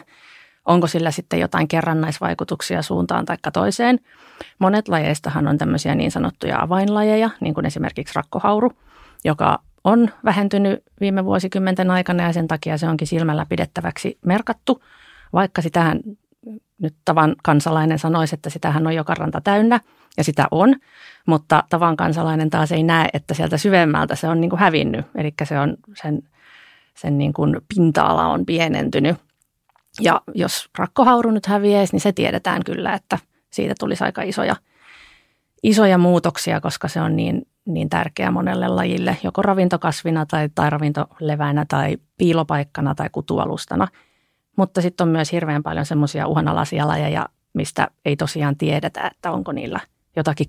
[0.66, 4.00] onko sillä sitten jotain kerrannaisvaikutuksia suuntaan tai toiseen.
[4.60, 8.72] Monet lajeistahan on tämmöisiä niin sanottuja avainlajeja, niin kuin esimerkiksi rakkohauru,
[9.24, 14.84] joka on vähentynyt viime vuosikymmenten aikana ja sen takia se onkin silmällä pidettäväksi merkattu,
[15.34, 16.00] vaikka sitähän
[16.82, 19.80] nyt tavan kansalainen sanoisi, että sitähän on joka ranta täynnä
[20.18, 20.76] ja sitä on,
[21.26, 25.34] mutta tavan kansalainen taas ei näe, että sieltä syvemmältä se on niin kuin hävinnyt, eli
[25.44, 26.24] se on sen
[26.98, 29.18] sen niin kuin pinta-ala on pienentynyt.
[30.02, 34.56] Ja jos rakkohauru nyt häviäisi, niin se tiedetään kyllä, että siitä tulisi aika isoja,
[35.64, 41.66] isoja muutoksia, koska se on niin, niin tärkeä monelle lajille, joko ravintokasvina tai, tai ravintolevänä
[41.68, 43.88] tai piilopaikkana tai kutualustana.
[44.58, 49.52] Mutta sitten on myös hirveän paljon semmoisia uhanalaisia lajeja, mistä ei tosiaan tiedetä, että onko
[49.52, 49.80] niillä
[50.16, 50.48] jotakin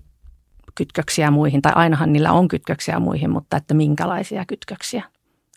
[0.74, 5.02] kytköksiä muihin, tai ainahan niillä on kytköksiä muihin, mutta että minkälaisia kytköksiä.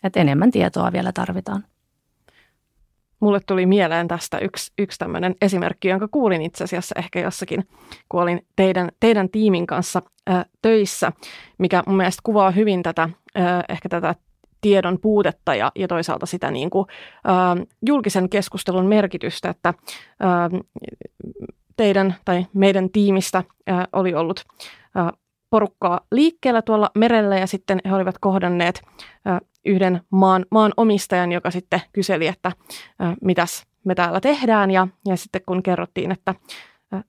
[0.04, 1.64] Että enemmän tietoa vielä tarvitaan.
[3.22, 7.68] Mulle tuli mieleen tästä yksi, yksi tämmöinen esimerkki, jonka kuulin itse asiassa ehkä jossakin,
[8.08, 11.12] kun olin teidän, teidän tiimin kanssa ää, töissä,
[11.58, 14.14] mikä mun mielestä kuvaa hyvin tätä, ää, ehkä tätä
[14.60, 16.86] tiedon puutetta ja, ja toisaalta sitä niin kuin,
[17.24, 17.56] ää,
[17.86, 19.74] julkisen keskustelun merkitystä, että
[20.20, 20.50] ää,
[21.76, 24.44] teidän tai meidän tiimistä ää, oli ollut
[24.94, 25.12] ää,
[25.50, 28.82] porukkaa liikkeellä tuolla merellä ja sitten he olivat kohdanneet
[29.64, 32.52] yhden maan, maan omistajan, joka sitten kyseli, että
[33.22, 36.34] mitäs me täällä tehdään ja, ja sitten kun kerrottiin, että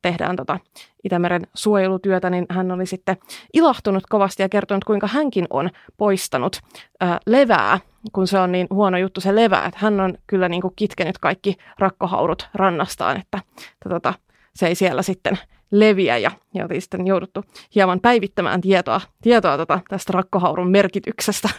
[0.01, 0.59] tehdään tota
[1.03, 3.17] Itämeren suojelutyötä, niin hän oli sitten
[3.53, 6.59] ilahtunut kovasti ja kertonut, kuinka hänkin on poistanut
[6.99, 7.79] ää, levää,
[8.13, 11.17] kun se on niin huono juttu se levää, että hän on kyllä niin kuin kitkenyt
[11.17, 14.13] kaikki rakkohaurut rannastaan, että, että tota,
[14.55, 15.37] se ei siellä sitten
[15.71, 17.43] leviä ja, ja oli sitten jouduttu
[17.75, 21.49] hieman päivittämään tietoa, tietoa tota, tästä rakkohaurun merkityksestä.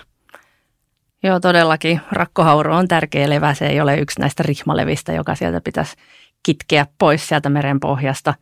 [1.25, 2.01] Joo, todellakin.
[2.13, 3.55] Rakkohauru on tärkeä levä.
[3.55, 5.97] Se ei ole yksi näistä rihmalevistä, joka sieltä pitäisi
[6.43, 8.35] kitkeä pois sieltä meren pohjasta.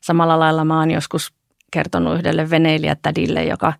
[0.00, 1.32] Samalla lailla mä oon joskus
[1.70, 3.72] kertonut yhdelle veneilijätädille, joka,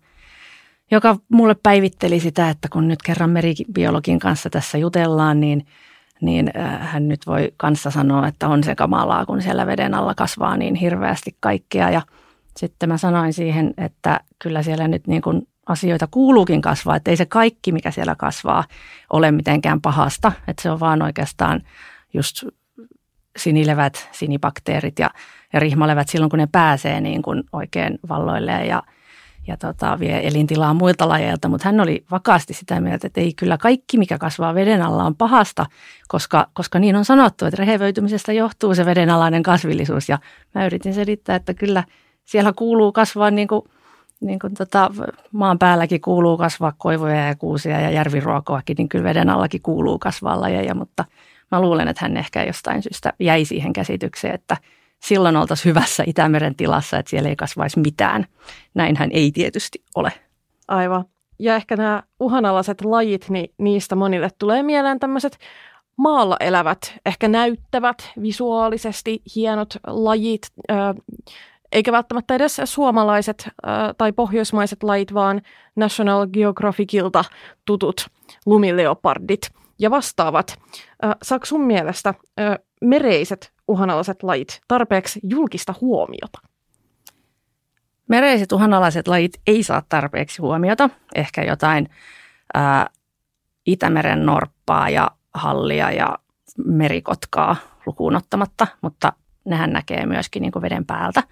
[0.91, 5.65] joka mulle päivitteli sitä, että kun nyt kerran meribiologin kanssa tässä jutellaan, niin–
[6.21, 10.15] niin äh, hän nyt voi kanssa sanoa, että on se kamalaa, kun siellä veden alla
[10.15, 11.89] kasvaa niin hirveästi kaikkea.
[11.89, 12.01] Ja
[12.57, 17.17] sitten mä sanoin siihen, että kyllä siellä nyt niin kuin asioita kuuluukin kasvaa, että ei
[17.17, 18.63] se kaikki, mikä siellä kasvaa,
[19.13, 20.31] ole mitenkään pahasta.
[20.47, 21.61] Että se on vaan oikeastaan
[22.13, 22.43] just
[23.37, 25.09] sinilevät, sinibakteerit ja,
[25.53, 28.83] ja rihmalevät silloin, kun ne pääsee niin kuin oikein valloilleen ja,
[29.47, 33.57] ja tota, vie elintilaa muilta lajeilta, mutta hän oli vakaasti sitä mieltä, että ei kyllä
[33.57, 35.65] kaikki, mikä kasvaa veden alla on pahasta,
[36.07, 40.19] koska, koska niin on sanottu, että rehevöitymisestä johtuu se vedenalainen kasvillisuus ja
[40.55, 41.83] mä yritin selittää, että kyllä
[42.25, 43.61] siellä kuuluu kasvaa niin kuin
[44.21, 44.91] niin kuin tota,
[45.31, 50.41] maan päälläkin kuuluu kasvaa koivoja ja kuusia ja järviruokoakin, niin kyllä veden allakin kuuluu kasvaa
[50.41, 51.05] lajeja, mutta
[51.51, 54.57] mä luulen, että hän ehkä jostain syystä jäi siihen käsitykseen, että
[54.99, 58.25] silloin oltaisiin hyvässä Itämeren tilassa, että siellä ei kasvaisi mitään.
[58.73, 60.11] Näinhän ei tietysti ole.
[60.67, 61.05] Aivan.
[61.39, 65.37] Ja ehkä nämä uhanalaiset lajit, niin niistä monille tulee mieleen tämmöiset
[65.97, 70.41] maalla elävät, ehkä näyttävät visuaalisesti hienot lajit,
[71.71, 75.41] eikä välttämättä edes suomalaiset äh, tai pohjoismaiset lajit, vaan
[75.75, 77.23] National Geographicilta
[77.65, 78.07] tutut
[78.45, 79.49] lumileopardit
[79.79, 80.59] ja vastaavat.
[81.05, 86.39] Äh, saako sun mielestä äh, mereiset uhanalaiset lajit tarpeeksi julkista huomiota?
[88.07, 90.89] Mereiset uhanalaiset lajit ei saa tarpeeksi huomiota.
[91.15, 91.89] Ehkä jotain
[92.53, 92.89] ää,
[93.65, 96.17] Itämeren norppaa ja hallia ja
[96.65, 99.13] merikotkaa lukuun ottamatta, mutta
[99.47, 101.23] nehän näkee myöskin niin kuin veden päältä.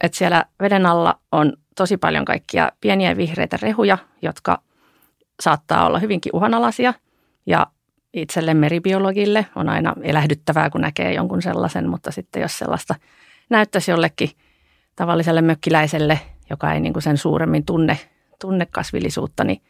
[0.00, 4.62] Et siellä veden alla on tosi paljon kaikkia pieniä vihreitä rehuja, jotka
[5.40, 6.94] saattaa olla hyvinkin uhanalaisia
[7.46, 7.66] ja
[8.14, 12.94] itselle meribiologille on aina elähdyttävää, kun näkee jonkun sellaisen, mutta sitten jos sellaista
[13.50, 14.30] näyttäisi jollekin
[14.96, 16.20] tavalliselle mökkiläiselle,
[16.50, 17.98] joka ei niin kuin sen suuremmin tunne,
[18.40, 19.62] tunne kasvillisuutta, niin,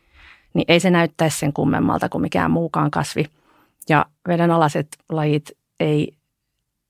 [0.54, 3.24] niin ei se näyttäisi sen kummemmalta kuin mikään muukaan kasvi.
[3.88, 5.50] Ja vedenalaiset lajit
[5.80, 6.17] ei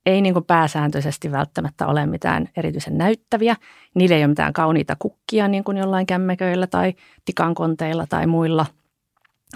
[0.08, 3.56] ei niin kuin pääsääntöisesti välttämättä ole mitään erityisen näyttäviä.
[3.94, 6.94] Niillä ei ole mitään kauniita kukkia niin kuin jollain kämmeköillä tai
[7.24, 8.66] tikankonteilla tai muilla.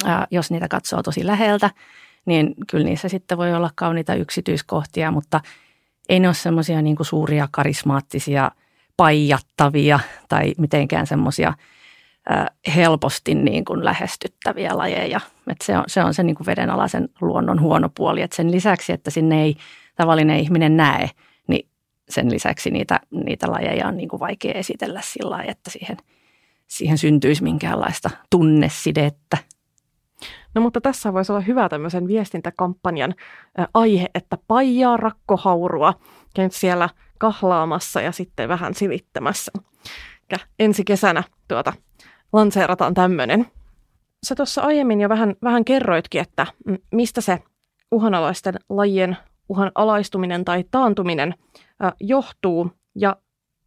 [0.05, 1.71] Ää, jos niitä katsoo tosi läheltä,
[2.27, 5.41] niin kyllä niissä sitten voi olla kauniita yksityiskohtia, mutta
[6.09, 8.51] ei ne ole semmoisia niin suuria karismaattisia
[8.97, 11.55] paijattavia tai mitenkään semmoisia
[12.77, 15.21] helposti niin kuin lähestyttäviä lajeja.
[15.51, 18.23] Et se on se, on se niin kuin vedenalaisen luonnon huono puoli.
[18.23, 19.57] Et sen lisäksi, että sinne ei
[20.03, 21.11] tavallinen ihminen näe,
[21.49, 21.69] niin
[22.09, 25.97] sen lisäksi niitä, niitä lajeja on niin kuin vaikea esitellä sillä lailla, että siihen,
[26.67, 29.39] siihen syntyisi minkäänlaista tunnesidettä.
[30.55, 33.15] No mutta tässä voisi olla hyvä tämmöisen viestintäkampanjan
[33.75, 35.95] aihe, että paijaa rakkohaurua,
[36.35, 36.89] käyt siellä
[37.19, 39.53] kahlaamassa ja sitten vähän silittämässä.
[40.31, 41.73] Ja ensi kesänä tuota,
[42.33, 43.47] lanseerataan tämmöinen.
[44.27, 46.47] Sä tuossa aiemmin jo vähän, vähän kerroitkin, että
[46.93, 47.39] mistä se
[47.91, 49.17] uhanalaisten lajien
[49.53, 51.35] uhan alaistuminen tai taantuminen
[52.01, 52.71] johtuu.
[52.95, 53.17] Ja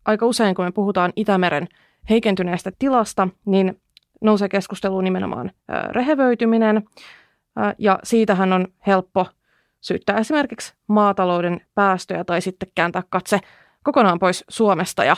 [0.06, 1.68] aika usein, kun me puhutaan Itämeren
[2.10, 3.82] heikentyneestä tilasta, niin
[4.22, 5.52] nousee keskusteluun nimenomaan
[5.90, 6.84] rehevöityminen.
[7.78, 9.28] Ja siitähän on helppo
[9.82, 13.40] syyttää esimerkiksi maatalouden päästöjä tai sitten kääntää katse
[13.84, 15.16] kokonaan pois Suomesta ja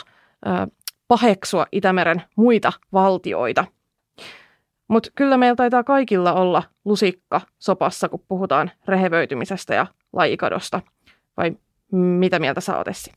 [1.08, 3.65] paheksua Itämeren muita valtioita.
[4.88, 10.82] Mutta kyllä meillä taitaa kaikilla olla lusikka sopassa, kun puhutaan rehevöitymisestä ja lajikadosta.
[11.38, 11.58] Vai
[11.91, 13.12] mitä mieltä sä oot, Essi?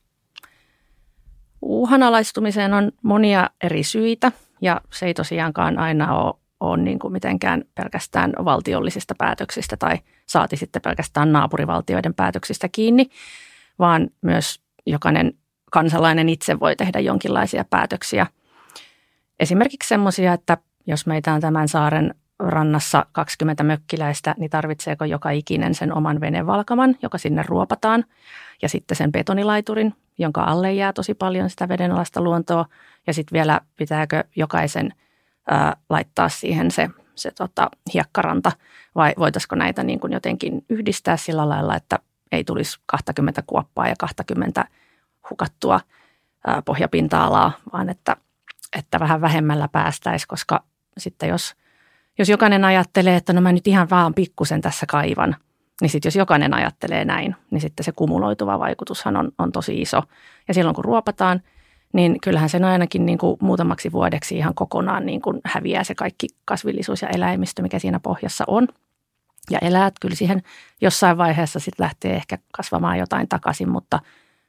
[1.61, 4.31] Uhanalaistumiseen on monia eri syitä
[4.61, 10.57] ja se ei tosiaankaan aina ole, ole niin kuin mitenkään pelkästään valtiollisista päätöksistä tai saati
[10.57, 13.09] sitten pelkästään naapurivaltioiden päätöksistä kiinni,
[13.79, 15.33] vaan myös jokainen
[15.71, 18.27] kansalainen itse voi tehdä jonkinlaisia päätöksiä.
[19.39, 25.75] Esimerkiksi semmoisia, että jos meitä on tämän saaren rannassa 20 mökkiläistä, niin tarvitseeko joka ikinen
[25.75, 28.05] sen oman venevalkaman, joka sinne ruopataan,
[28.61, 32.65] ja sitten sen betonilaiturin, jonka alle jää tosi paljon sitä vedenalaista luontoa,
[33.07, 34.93] ja sitten vielä pitääkö jokaisen
[35.49, 38.51] ää, laittaa siihen se, se tota, hiekkaranta,
[38.95, 41.99] vai voitaisiko näitä niin kuin jotenkin yhdistää sillä lailla, että
[42.31, 44.65] ei tulisi 20 kuoppaa ja 20
[45.29, 45.79] hukattua
[46.47, 48.17] ää, pohjapinta-alaa, vaan että,
[48.77, 50.63] että vähän vähemmällä päästäisiin, koska
[50.97, 51.55] sitten jos,
[52.19, 55.35] jos jokainen ajattelee, että no mä nyt ihan vaan pikkusen tässä kaivan,
[55.81, 60.03] niin sitten jos jokainen ajattelee näin, niin sitten se kumuloituva vaikutushan on, on tosi iso.
[60.47, 61.41] Ja silloin kun ruopataan,
[61.93, 66.27] niin kyllähän sen ainakin niin kuin muutamaksi vuodeksi ihan kokonaan niin kuin häviää se kaikki
[66.45, 68.67] kasvillisuus ja eläimistö, mikä siinä pohjassa on.
[69.49, 70.43] Ja eläät kyllä siihen
[70.81, 73.99] jossain vaiheessa sitten lähtee ehkä kasvamaan jotain takaisin, mutta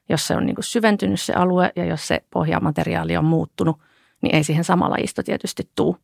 [0.09, 3.79] jos se on niin kuin syventynyt se alue ja jos se pohjamateriaali on muuttunut,
[4.23, 5.97] niin ei siihen samalla isto tietysti tuu.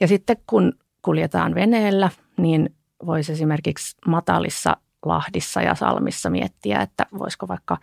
[0.00, 2.74] Ja sitten kun kuljetaan veneellä, niin
[3.06, 7.76] voisi esimerkiksi matalissa lahdissa ja salmissa miettiä, että voisiko vaikka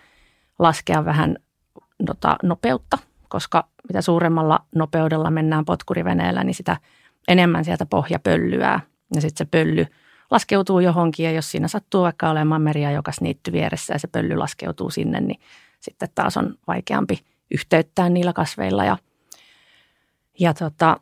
[0.59, 1.37] laskea vähän
[2.05, 2.97] tota, nopeutta,
[3.29, 6.77] koska mitä suuremmalla nopeudella mennään potkuriveneellä, niin sitä
[7.27, 8.79] enemmän sieltä pohja pöllyää.
[9.15, 9.85] Ja sitten se pölly
[10.31, 14.35] laskeutuu johonkin ja jos siinä sattuu vaikka olemaan meriä joka niitty vieressä ja se pölly
[14.35, 15.39] laskeutuu sinne, niin
[15.79, 17.19] sitten taas on vaikeampi
[17.51, 18.85] yhteyttää niillä kasveilla.
[18.85, 18.97] Ja,
[20.39, 20.97] ja tota,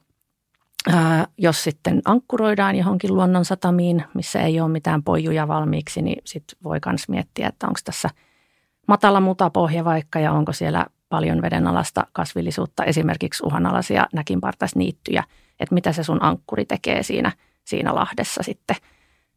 [1.37, 7.09] jos sitten ankkuroidaan johonkin luonnonsatamiin, missä ei ole mitään pojuja valmiiksi, niin sitten voi myös
[7.09, 8.09] miettiä, että onko tässä
[8.87, 15.23] matala mutapohja vaikka ja onko siellä paljon vedenalasta kasvillisuutta, esimerkiksi uhanalaisia näkinpartaisniittyjä,
[15.59, 17.31] että mitä se sun ankkuri tekee siinä,
[17.65, 18.75] siinä lahdessa sitten,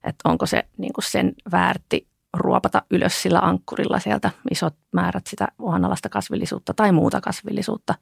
[0.05, 6.09] että onko se niin sen väärti ruopata ylös sillä ankkurilla sieltä isot määrät sitä uhanalaista
[6.09, 7.95] kasvillisuutta tai muuta kasvillisuutta,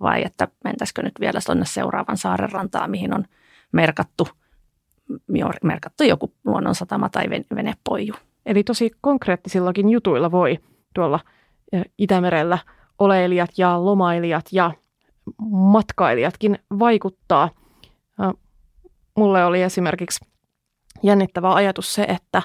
[0.00, 3.24] vai että mentäisikö nyt vielä tuonne seuraavan saaren rantaan, mihin on
[3.72, 4.28] merkattu,
[5.62, 8.14] merkattu joku luonnonsatama tai venepoiju.
[8.46, 10.58] Eli tosi konkreettisillakin jutuilla voi
[10.94, 11.20] tuolla
[11.98, 12.58] Itämerellä
[12.98, 14.72] oleilijat ja lomailijat ja
[15.50, 17.50] matkailijatkin vaikuttaa.
[19.16, 20.24] Mulle oli esimerkiksi
[21.02, 22.42] jännittävä ajatus se, että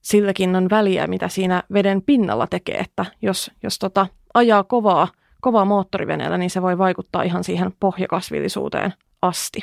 [0.00, 5.08] silläkin on väliä, mitä siinä veden pinnalla tekee, että jos, jos tota, ajaa kovaa,
[5.40, 9.60] kovaa moottoriveneellä, niin se voi vaikuttaa ihan siihen pohjakasvillisuuteen asti.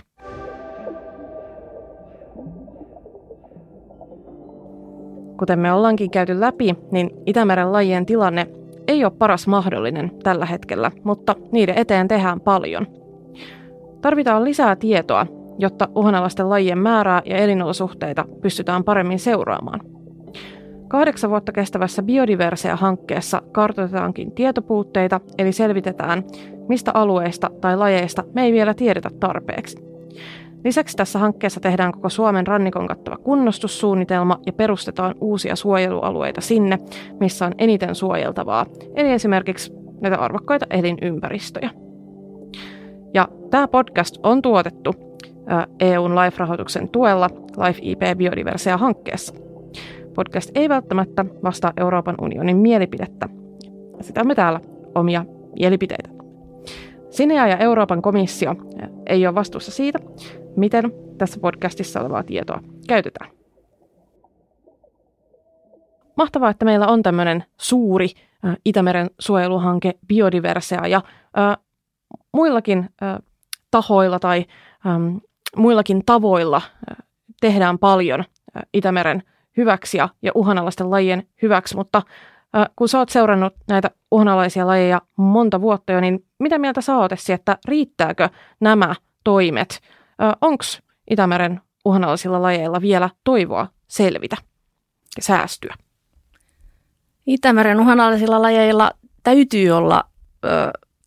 [5.40, 8.48] Kuten me ollaankin käyty läpi, niin Itämeren lajien tilanne
[8.88, 12.88] ei ole paras mahdollinen tällä hetkellä, mutta niiden eteen tehdään paljon.
[14.02, 15.26] Tarvitaan lisää tietoa,
[15.58, 19.97] jotta uhanalaisten lajien määrää ja elinolosuhteita pystytään paremmin seuraamaan.
[20.88, 26.24] Kahdeksan vuotta kestävässä biodiversia-hankkeessa kartoitetaankin tietopuutteita, eli selvitetään,
[26.68, 29.78] mistä alueista tai lajeista me ei vielä tiedetä tarpeeksi.
[30.64, 36.80] Lisäksi tässä hankkeessa tehdään koko Suomen rannikon kattava kunnostussuunnitelma ja perustetaan uusia suojelualueita sinne,
[37.20, 41.70] missä on eniten suojeltavaa, eli esimerkiksi näitä arvokkaita elinympäristöjä.
[43.14, 44.94] Ja tämä podcast on tuotettu
[45.80, 49.34] EUn LIFE-rahoituksen tuella LIFE IP Biodiversia-hankkeessa.
[50.18, 53.30] Podcast ei välttämättä vastaa Euroopan unionin mielipidettä.
[54.02, 54.60] Sitä me täällä
[54.96, 55.26] omia
[55.60, 56.10] mielipiteitä.
[57.10, 58.56] Sinea ja Euroopan komissio
[59.06, 60.00] ei ole vastuussa siitä,
[60.56, 63.30] miten tässä podcastissa olevaa tietoa käytetään.
[66.18, 68.10] Mahtavaa, että meillä on tämmöinen suuri
[68.46, 71.02] äh, Itämeren suojeluhanke Biodiversea ja
[71.38, 71.58] äh,
[72.34, 73.18] muillakin äh,
[73.72, 74.46] tahoilla tai
[74.88, 75.18] ähm,
[75.56, 76.98] muillakin tavoilla äh,
[77.42, 78.24] tehdään paljon
[78.74, 79.24] Itämeren
[79.58, 82.02] hyväksi ja, ja uhanalaisten lajien hyväksi, mutta
[82.56, 86.98] äh, kun sä oot seurannut näitä uhanalaisia lajeja monta vuotta jo, niin mitä mieltä sä
[86.98, 89.82] oot, että riittääkö nämä toimet
[90.42, 90.64] onko
[91.10, 94.38] Itämeren uhanalaisilla lajeilla vielä toivoa selvitä
[95.18, 95.76] ja säästyä?
[97.26, 98.92] Itämeren uhanalaisilla lajeilla
[99.24, 100.04] täytyy olla
[100.46, 100.48] ö,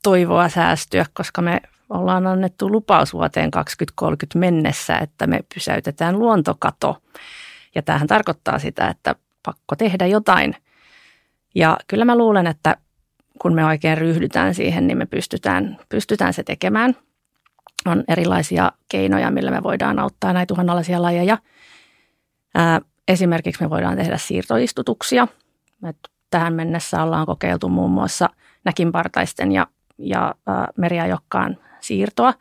[0.02, 1.60] toivoa säästyä, koska me
[1.90, 7.02] ollaan annettu lupaus vuoteen 2030 mennessä, että me pysäytetään luontokato.
[7.74, 10.56] Ja tämähän tarkoittaa sitä, että pakko tehdä jotain.
[11.54, 12.76] Ja kyllä mä luulen, että
[13.42, 16.96] kun me oikein ryhdytään siihen, niin me pystytään, pystytään se tekemään–
[17.87, 21.38] on erilaisia keinoja, millä me voidaan auttaa näitä uhanalaisia lajeja.
[22.54, 25.28] Ää, esimerkiksi me voidaan tehdä siirtoistutuksia.
[25.88, 25.96] Et
[26.30, 28.28] tähän mennessä ollaan kokeiltu muun muassa
[28.64, 29.66] näkinpartaisten ja,
[29.98, 32.35] ja ää, meriajokkaan siirtoa.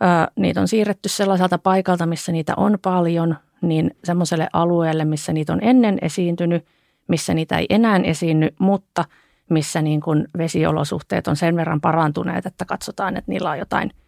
[0.00, 5.52] Ää, niitä on siirretty sellaiselta paikalta, missä niitä on paljon, niin semmoiselle alueelle, missä niitä
[5.52, 6.64] on ennen esiintynyt,
[7.08, 9.04] missä niitä ei enää esiinny, mutta
[9.50, 13.90] missä niin kuin vesiolosuhteet on sen verran parantuneet, että katsotaan, että niillä on jotain–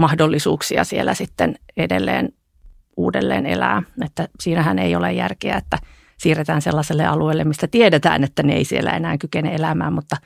[0.00, 2.32] mahdollisuuksia siellä sitten edelleen
[2.96, 3.82] uudelleen elää.
[4.04, 5.78] Että siinähän ei ole järkeä, että
[6.16, 10.16] siirretään sellaiselle alueelle, mistä tiedetään, että ne ei siellä enää kykene elämään, mutta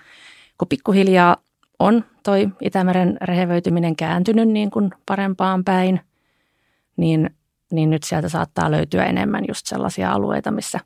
[0.59, 1.37] kun pikkuhiljaa
[1.79, 6.01] on toi Itämeren rehevöityminen kääntynyt niin kuin parempaan päin,
[6.97, 7.31] niin,
[7.75, 10.81] niin nyt sieltä saattaa löytyä enemmän just sellaisia alueita, missä,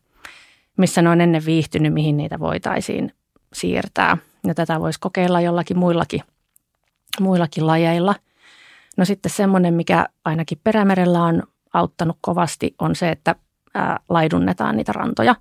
[0.77, 3.12] missä ne on ennen viihtynyt, mihin niitä voitaisiin
[3.53, 4.16] siirtää.
[4.47, 6.22] Ja tätä voisi kokeilla jollakin muillakin,
[7.20, 8.14] muillakin lajeilla–
[8.99, 13.34] No sitten semmoinen, mikä ainakin Perämerellä on auttanut kovasti, on se, että
[13.74, 15.34] ää, laidunnetaan niitä rantoja.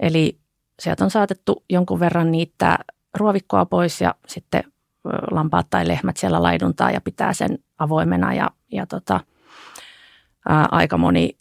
[0.00, 0.38] Eli
[0.80, 2.78] sieltä on saatettu jonkun verran niitä
[3.14, 4.64] ruovikkoa pois ja sitten
[5.30, 9.20] lampaat tai lehmät siellä laiduntaa ja pitää sen avoimena ja, ja tota,
[10.48, 11.38] ää, aika moni,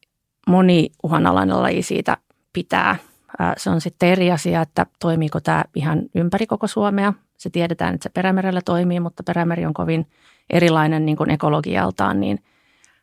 [0.47, 2.18] moni uhanalainen laji siitä
[2.53, 2.95] pitää.
[3.39, 7.14] Ää, se on sitten eri asia, että toimiiko tämä ihan ympäri koko Suomea.
[7.38, 10.08] Se tiedetään, että se Perämerellä toimii, mutta Perämeri on kovin–
[10.49, 12.43] erilainen niin kuin ekologialtaan, niin,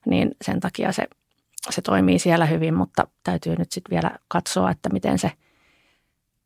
[0.06, 1.06] niin sen takia se,
[1.70, 5.32] se toimii siellä hyvin, mutta täytyy nyt sitten vielä katsoa, että miten se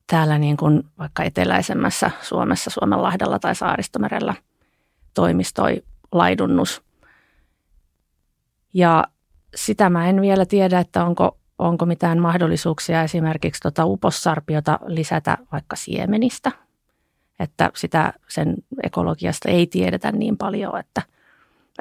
[0.06, 4.34] täällä niin kuin vaikka eteläisemmässä Suomessa, Suomenlahdella tai Saaristomerellä
[5.14, 5.82] toimisi toi
[6.12, 6.82] laidunnus.
[8.74, 9.04] Ja
[9.54, 15.76] sitä mä en vielä tiedä, että onko, onko mitään mahdollisuuksia esimerkiksi tota upossarpiota lisätä vaikka
[15.76, 16.52] siemenistä,
[17.40, 21.02] että sitä sen ekologiasta ei tiedetä niin paljon, että,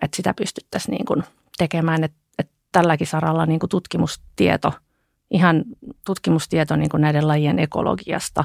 [0.02, 1.24] että sitä pystyttäisiin niin kuin
[1.58, 4.74] tekemään, että, että tälläkin saralla niin kuin tutkimustieto,
[5.32, 5.64] ihan
[6.06, 8.44] tutkimustieto niin kuin näiden lajien ekologiasta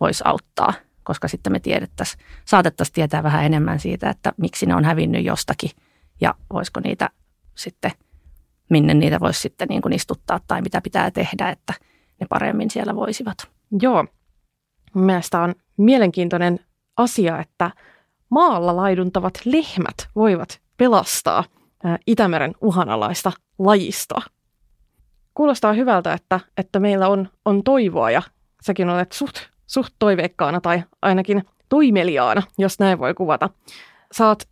[0.00, 4.84] voisi auttaa, koska sitten me tiedettäisiin, saatettaisiin tietää vähän enemmän siitä, että miksi ne on
[4.84, 5.70] hävinnyt jostakin
[6.20, 7.10] ja voisiko niitä
[7.54, 7.90] sitten–
[8.68, 11.74] minne niitä voisi sitten niin kuin istuttaa tai mitä pitää tehdä, että
[12.20, 13.36] ne paremmin siellä voisivat.
[13.82, 14.04] Joo,
[14.94, 16.60] mielestäni on mielenkiintoinen
[16.96, 17.70] asia, että
[18.30, 21.44] maalla laiduntavat lehmät voivat pelastaa
[22.06, 24.22] Itämeren uhanalaista lajistoa.
[25.34, 28.22] Kuulostaa hyvältä, että, että meillä on, on toivoa ja
[28.62, 29.36] säkin olet suht,
[29.66, 33.50] suht toiveikkaana tai ainakin toimeliaana, jos näin voi kuvata.
[34.12, 34.48] Saat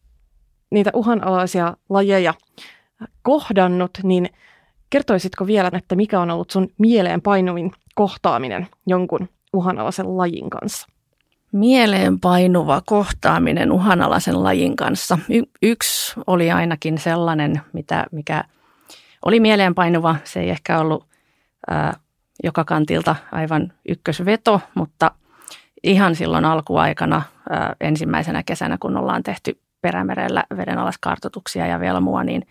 [0.71, 2.35] niitä uhanalaisia lajeja
[3.25, 4.31] kohdannut, niin
[4.91, 10.87] kertoisitko vielä, että mikä on ollut sun mieleen painuvin kohtaaminen jonkun uhanalaisen lajin kanssa?
[11.53, 15.19] Mieleen painuva kohtaaminen uhanalaisen lajin kanssa.
[15.29, 18.45] Y- yksi oli ainakin sellainen, mitä, mikä
[19.25, 20.17] oli mieleenpainuva.
[20.25, 21.07] Se ei ehkä ollut
[21.71, 21.93] ää,
[22.45, 25.11] joka kantilta aivan ykkösveto, mutta
[25.85, 32.47] ihan silloin alkuaikana ää, ensimmäisenä kesänä, kun ollaan tehty perämerellä vedenalaiskartoituksia ja vielä mua, niin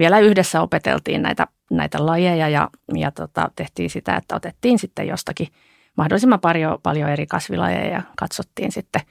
[0.00, 5.48] vielä yhdessä opeteltiin näitä, näitä lajeja ja, ja tota, tehtiin sitä, että otettiin sitten jostakin
[5.96, 9.02] mahdollisimman paljon, paljon eri kasvilajeja ja katsottiin sitten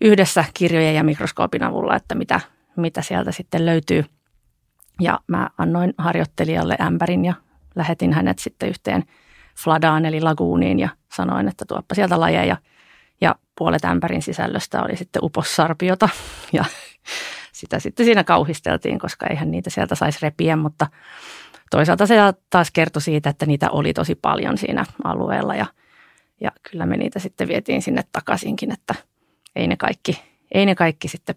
[0.00, 2.40] yhdessä kirjojen ja mikroskoopin avulla, että mitä,
[2.76, 4.04] mitä sieltä sitten löytyy.
[5.00, 7.34] Ja mä annoin harjoittelijalle ämpärin ja
[7.74, 9.04] lähetin hänet sitten yhteen
[9.58, 12.56] fladaan eli laguuniin ja sanoin, että tuoppa sieltä lajeja.
[13.20, 16.08] Ja puolet ämpärin sisällöstä oli sitten upossarpiota
[16.52, 16.64] ja
[17.62, 17.78] sitä.
[17.78, 20.86] Sitten siinä kauhisteltiin, koska eihän niitä sieltä saisi repiä, mutta
[21.70, 22.16] toisaalta se
[22.50, 25.66] taas kertoi siitä, että niitä oli tosi paljon siinä alueella ja,
[26.40, 28.94] ja kyllä me niitä sitten vietiin sinne takaisinkin, että
[29.56, 31.34] ei ne kaikki, ei ne kaikki sitten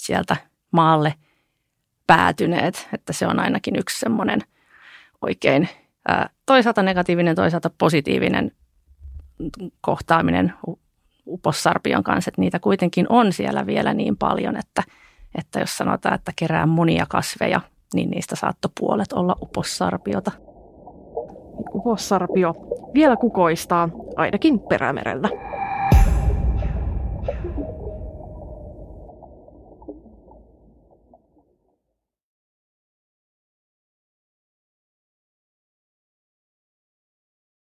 [0.00, 0.36] sieltä
[0.70, 1.14] maalle
[2.06, 4.40] päätyneet, että se on ainakin yksi semmoinen
[5.22, 5.68] oikein
[6.08, 8.52] ää, toisaalta negatiivinen, toisaalta positiivinen
[9.80, 10.54] kohtaaminen
[11.26, 14.82] upossarpion kanssa, että niitä kuitenkin on siellä vielä niin paljon, että–
[15.38, 17.60] että jos sanotaan, että kerää monia kasveja,
[17.94, 20.32] niin niistä saattoi puolet olla upossarpiota.
[21.74, 22.54] Upossarpio
[22.94, 25.28] vielä kukoistaa, ainakin perämerellä.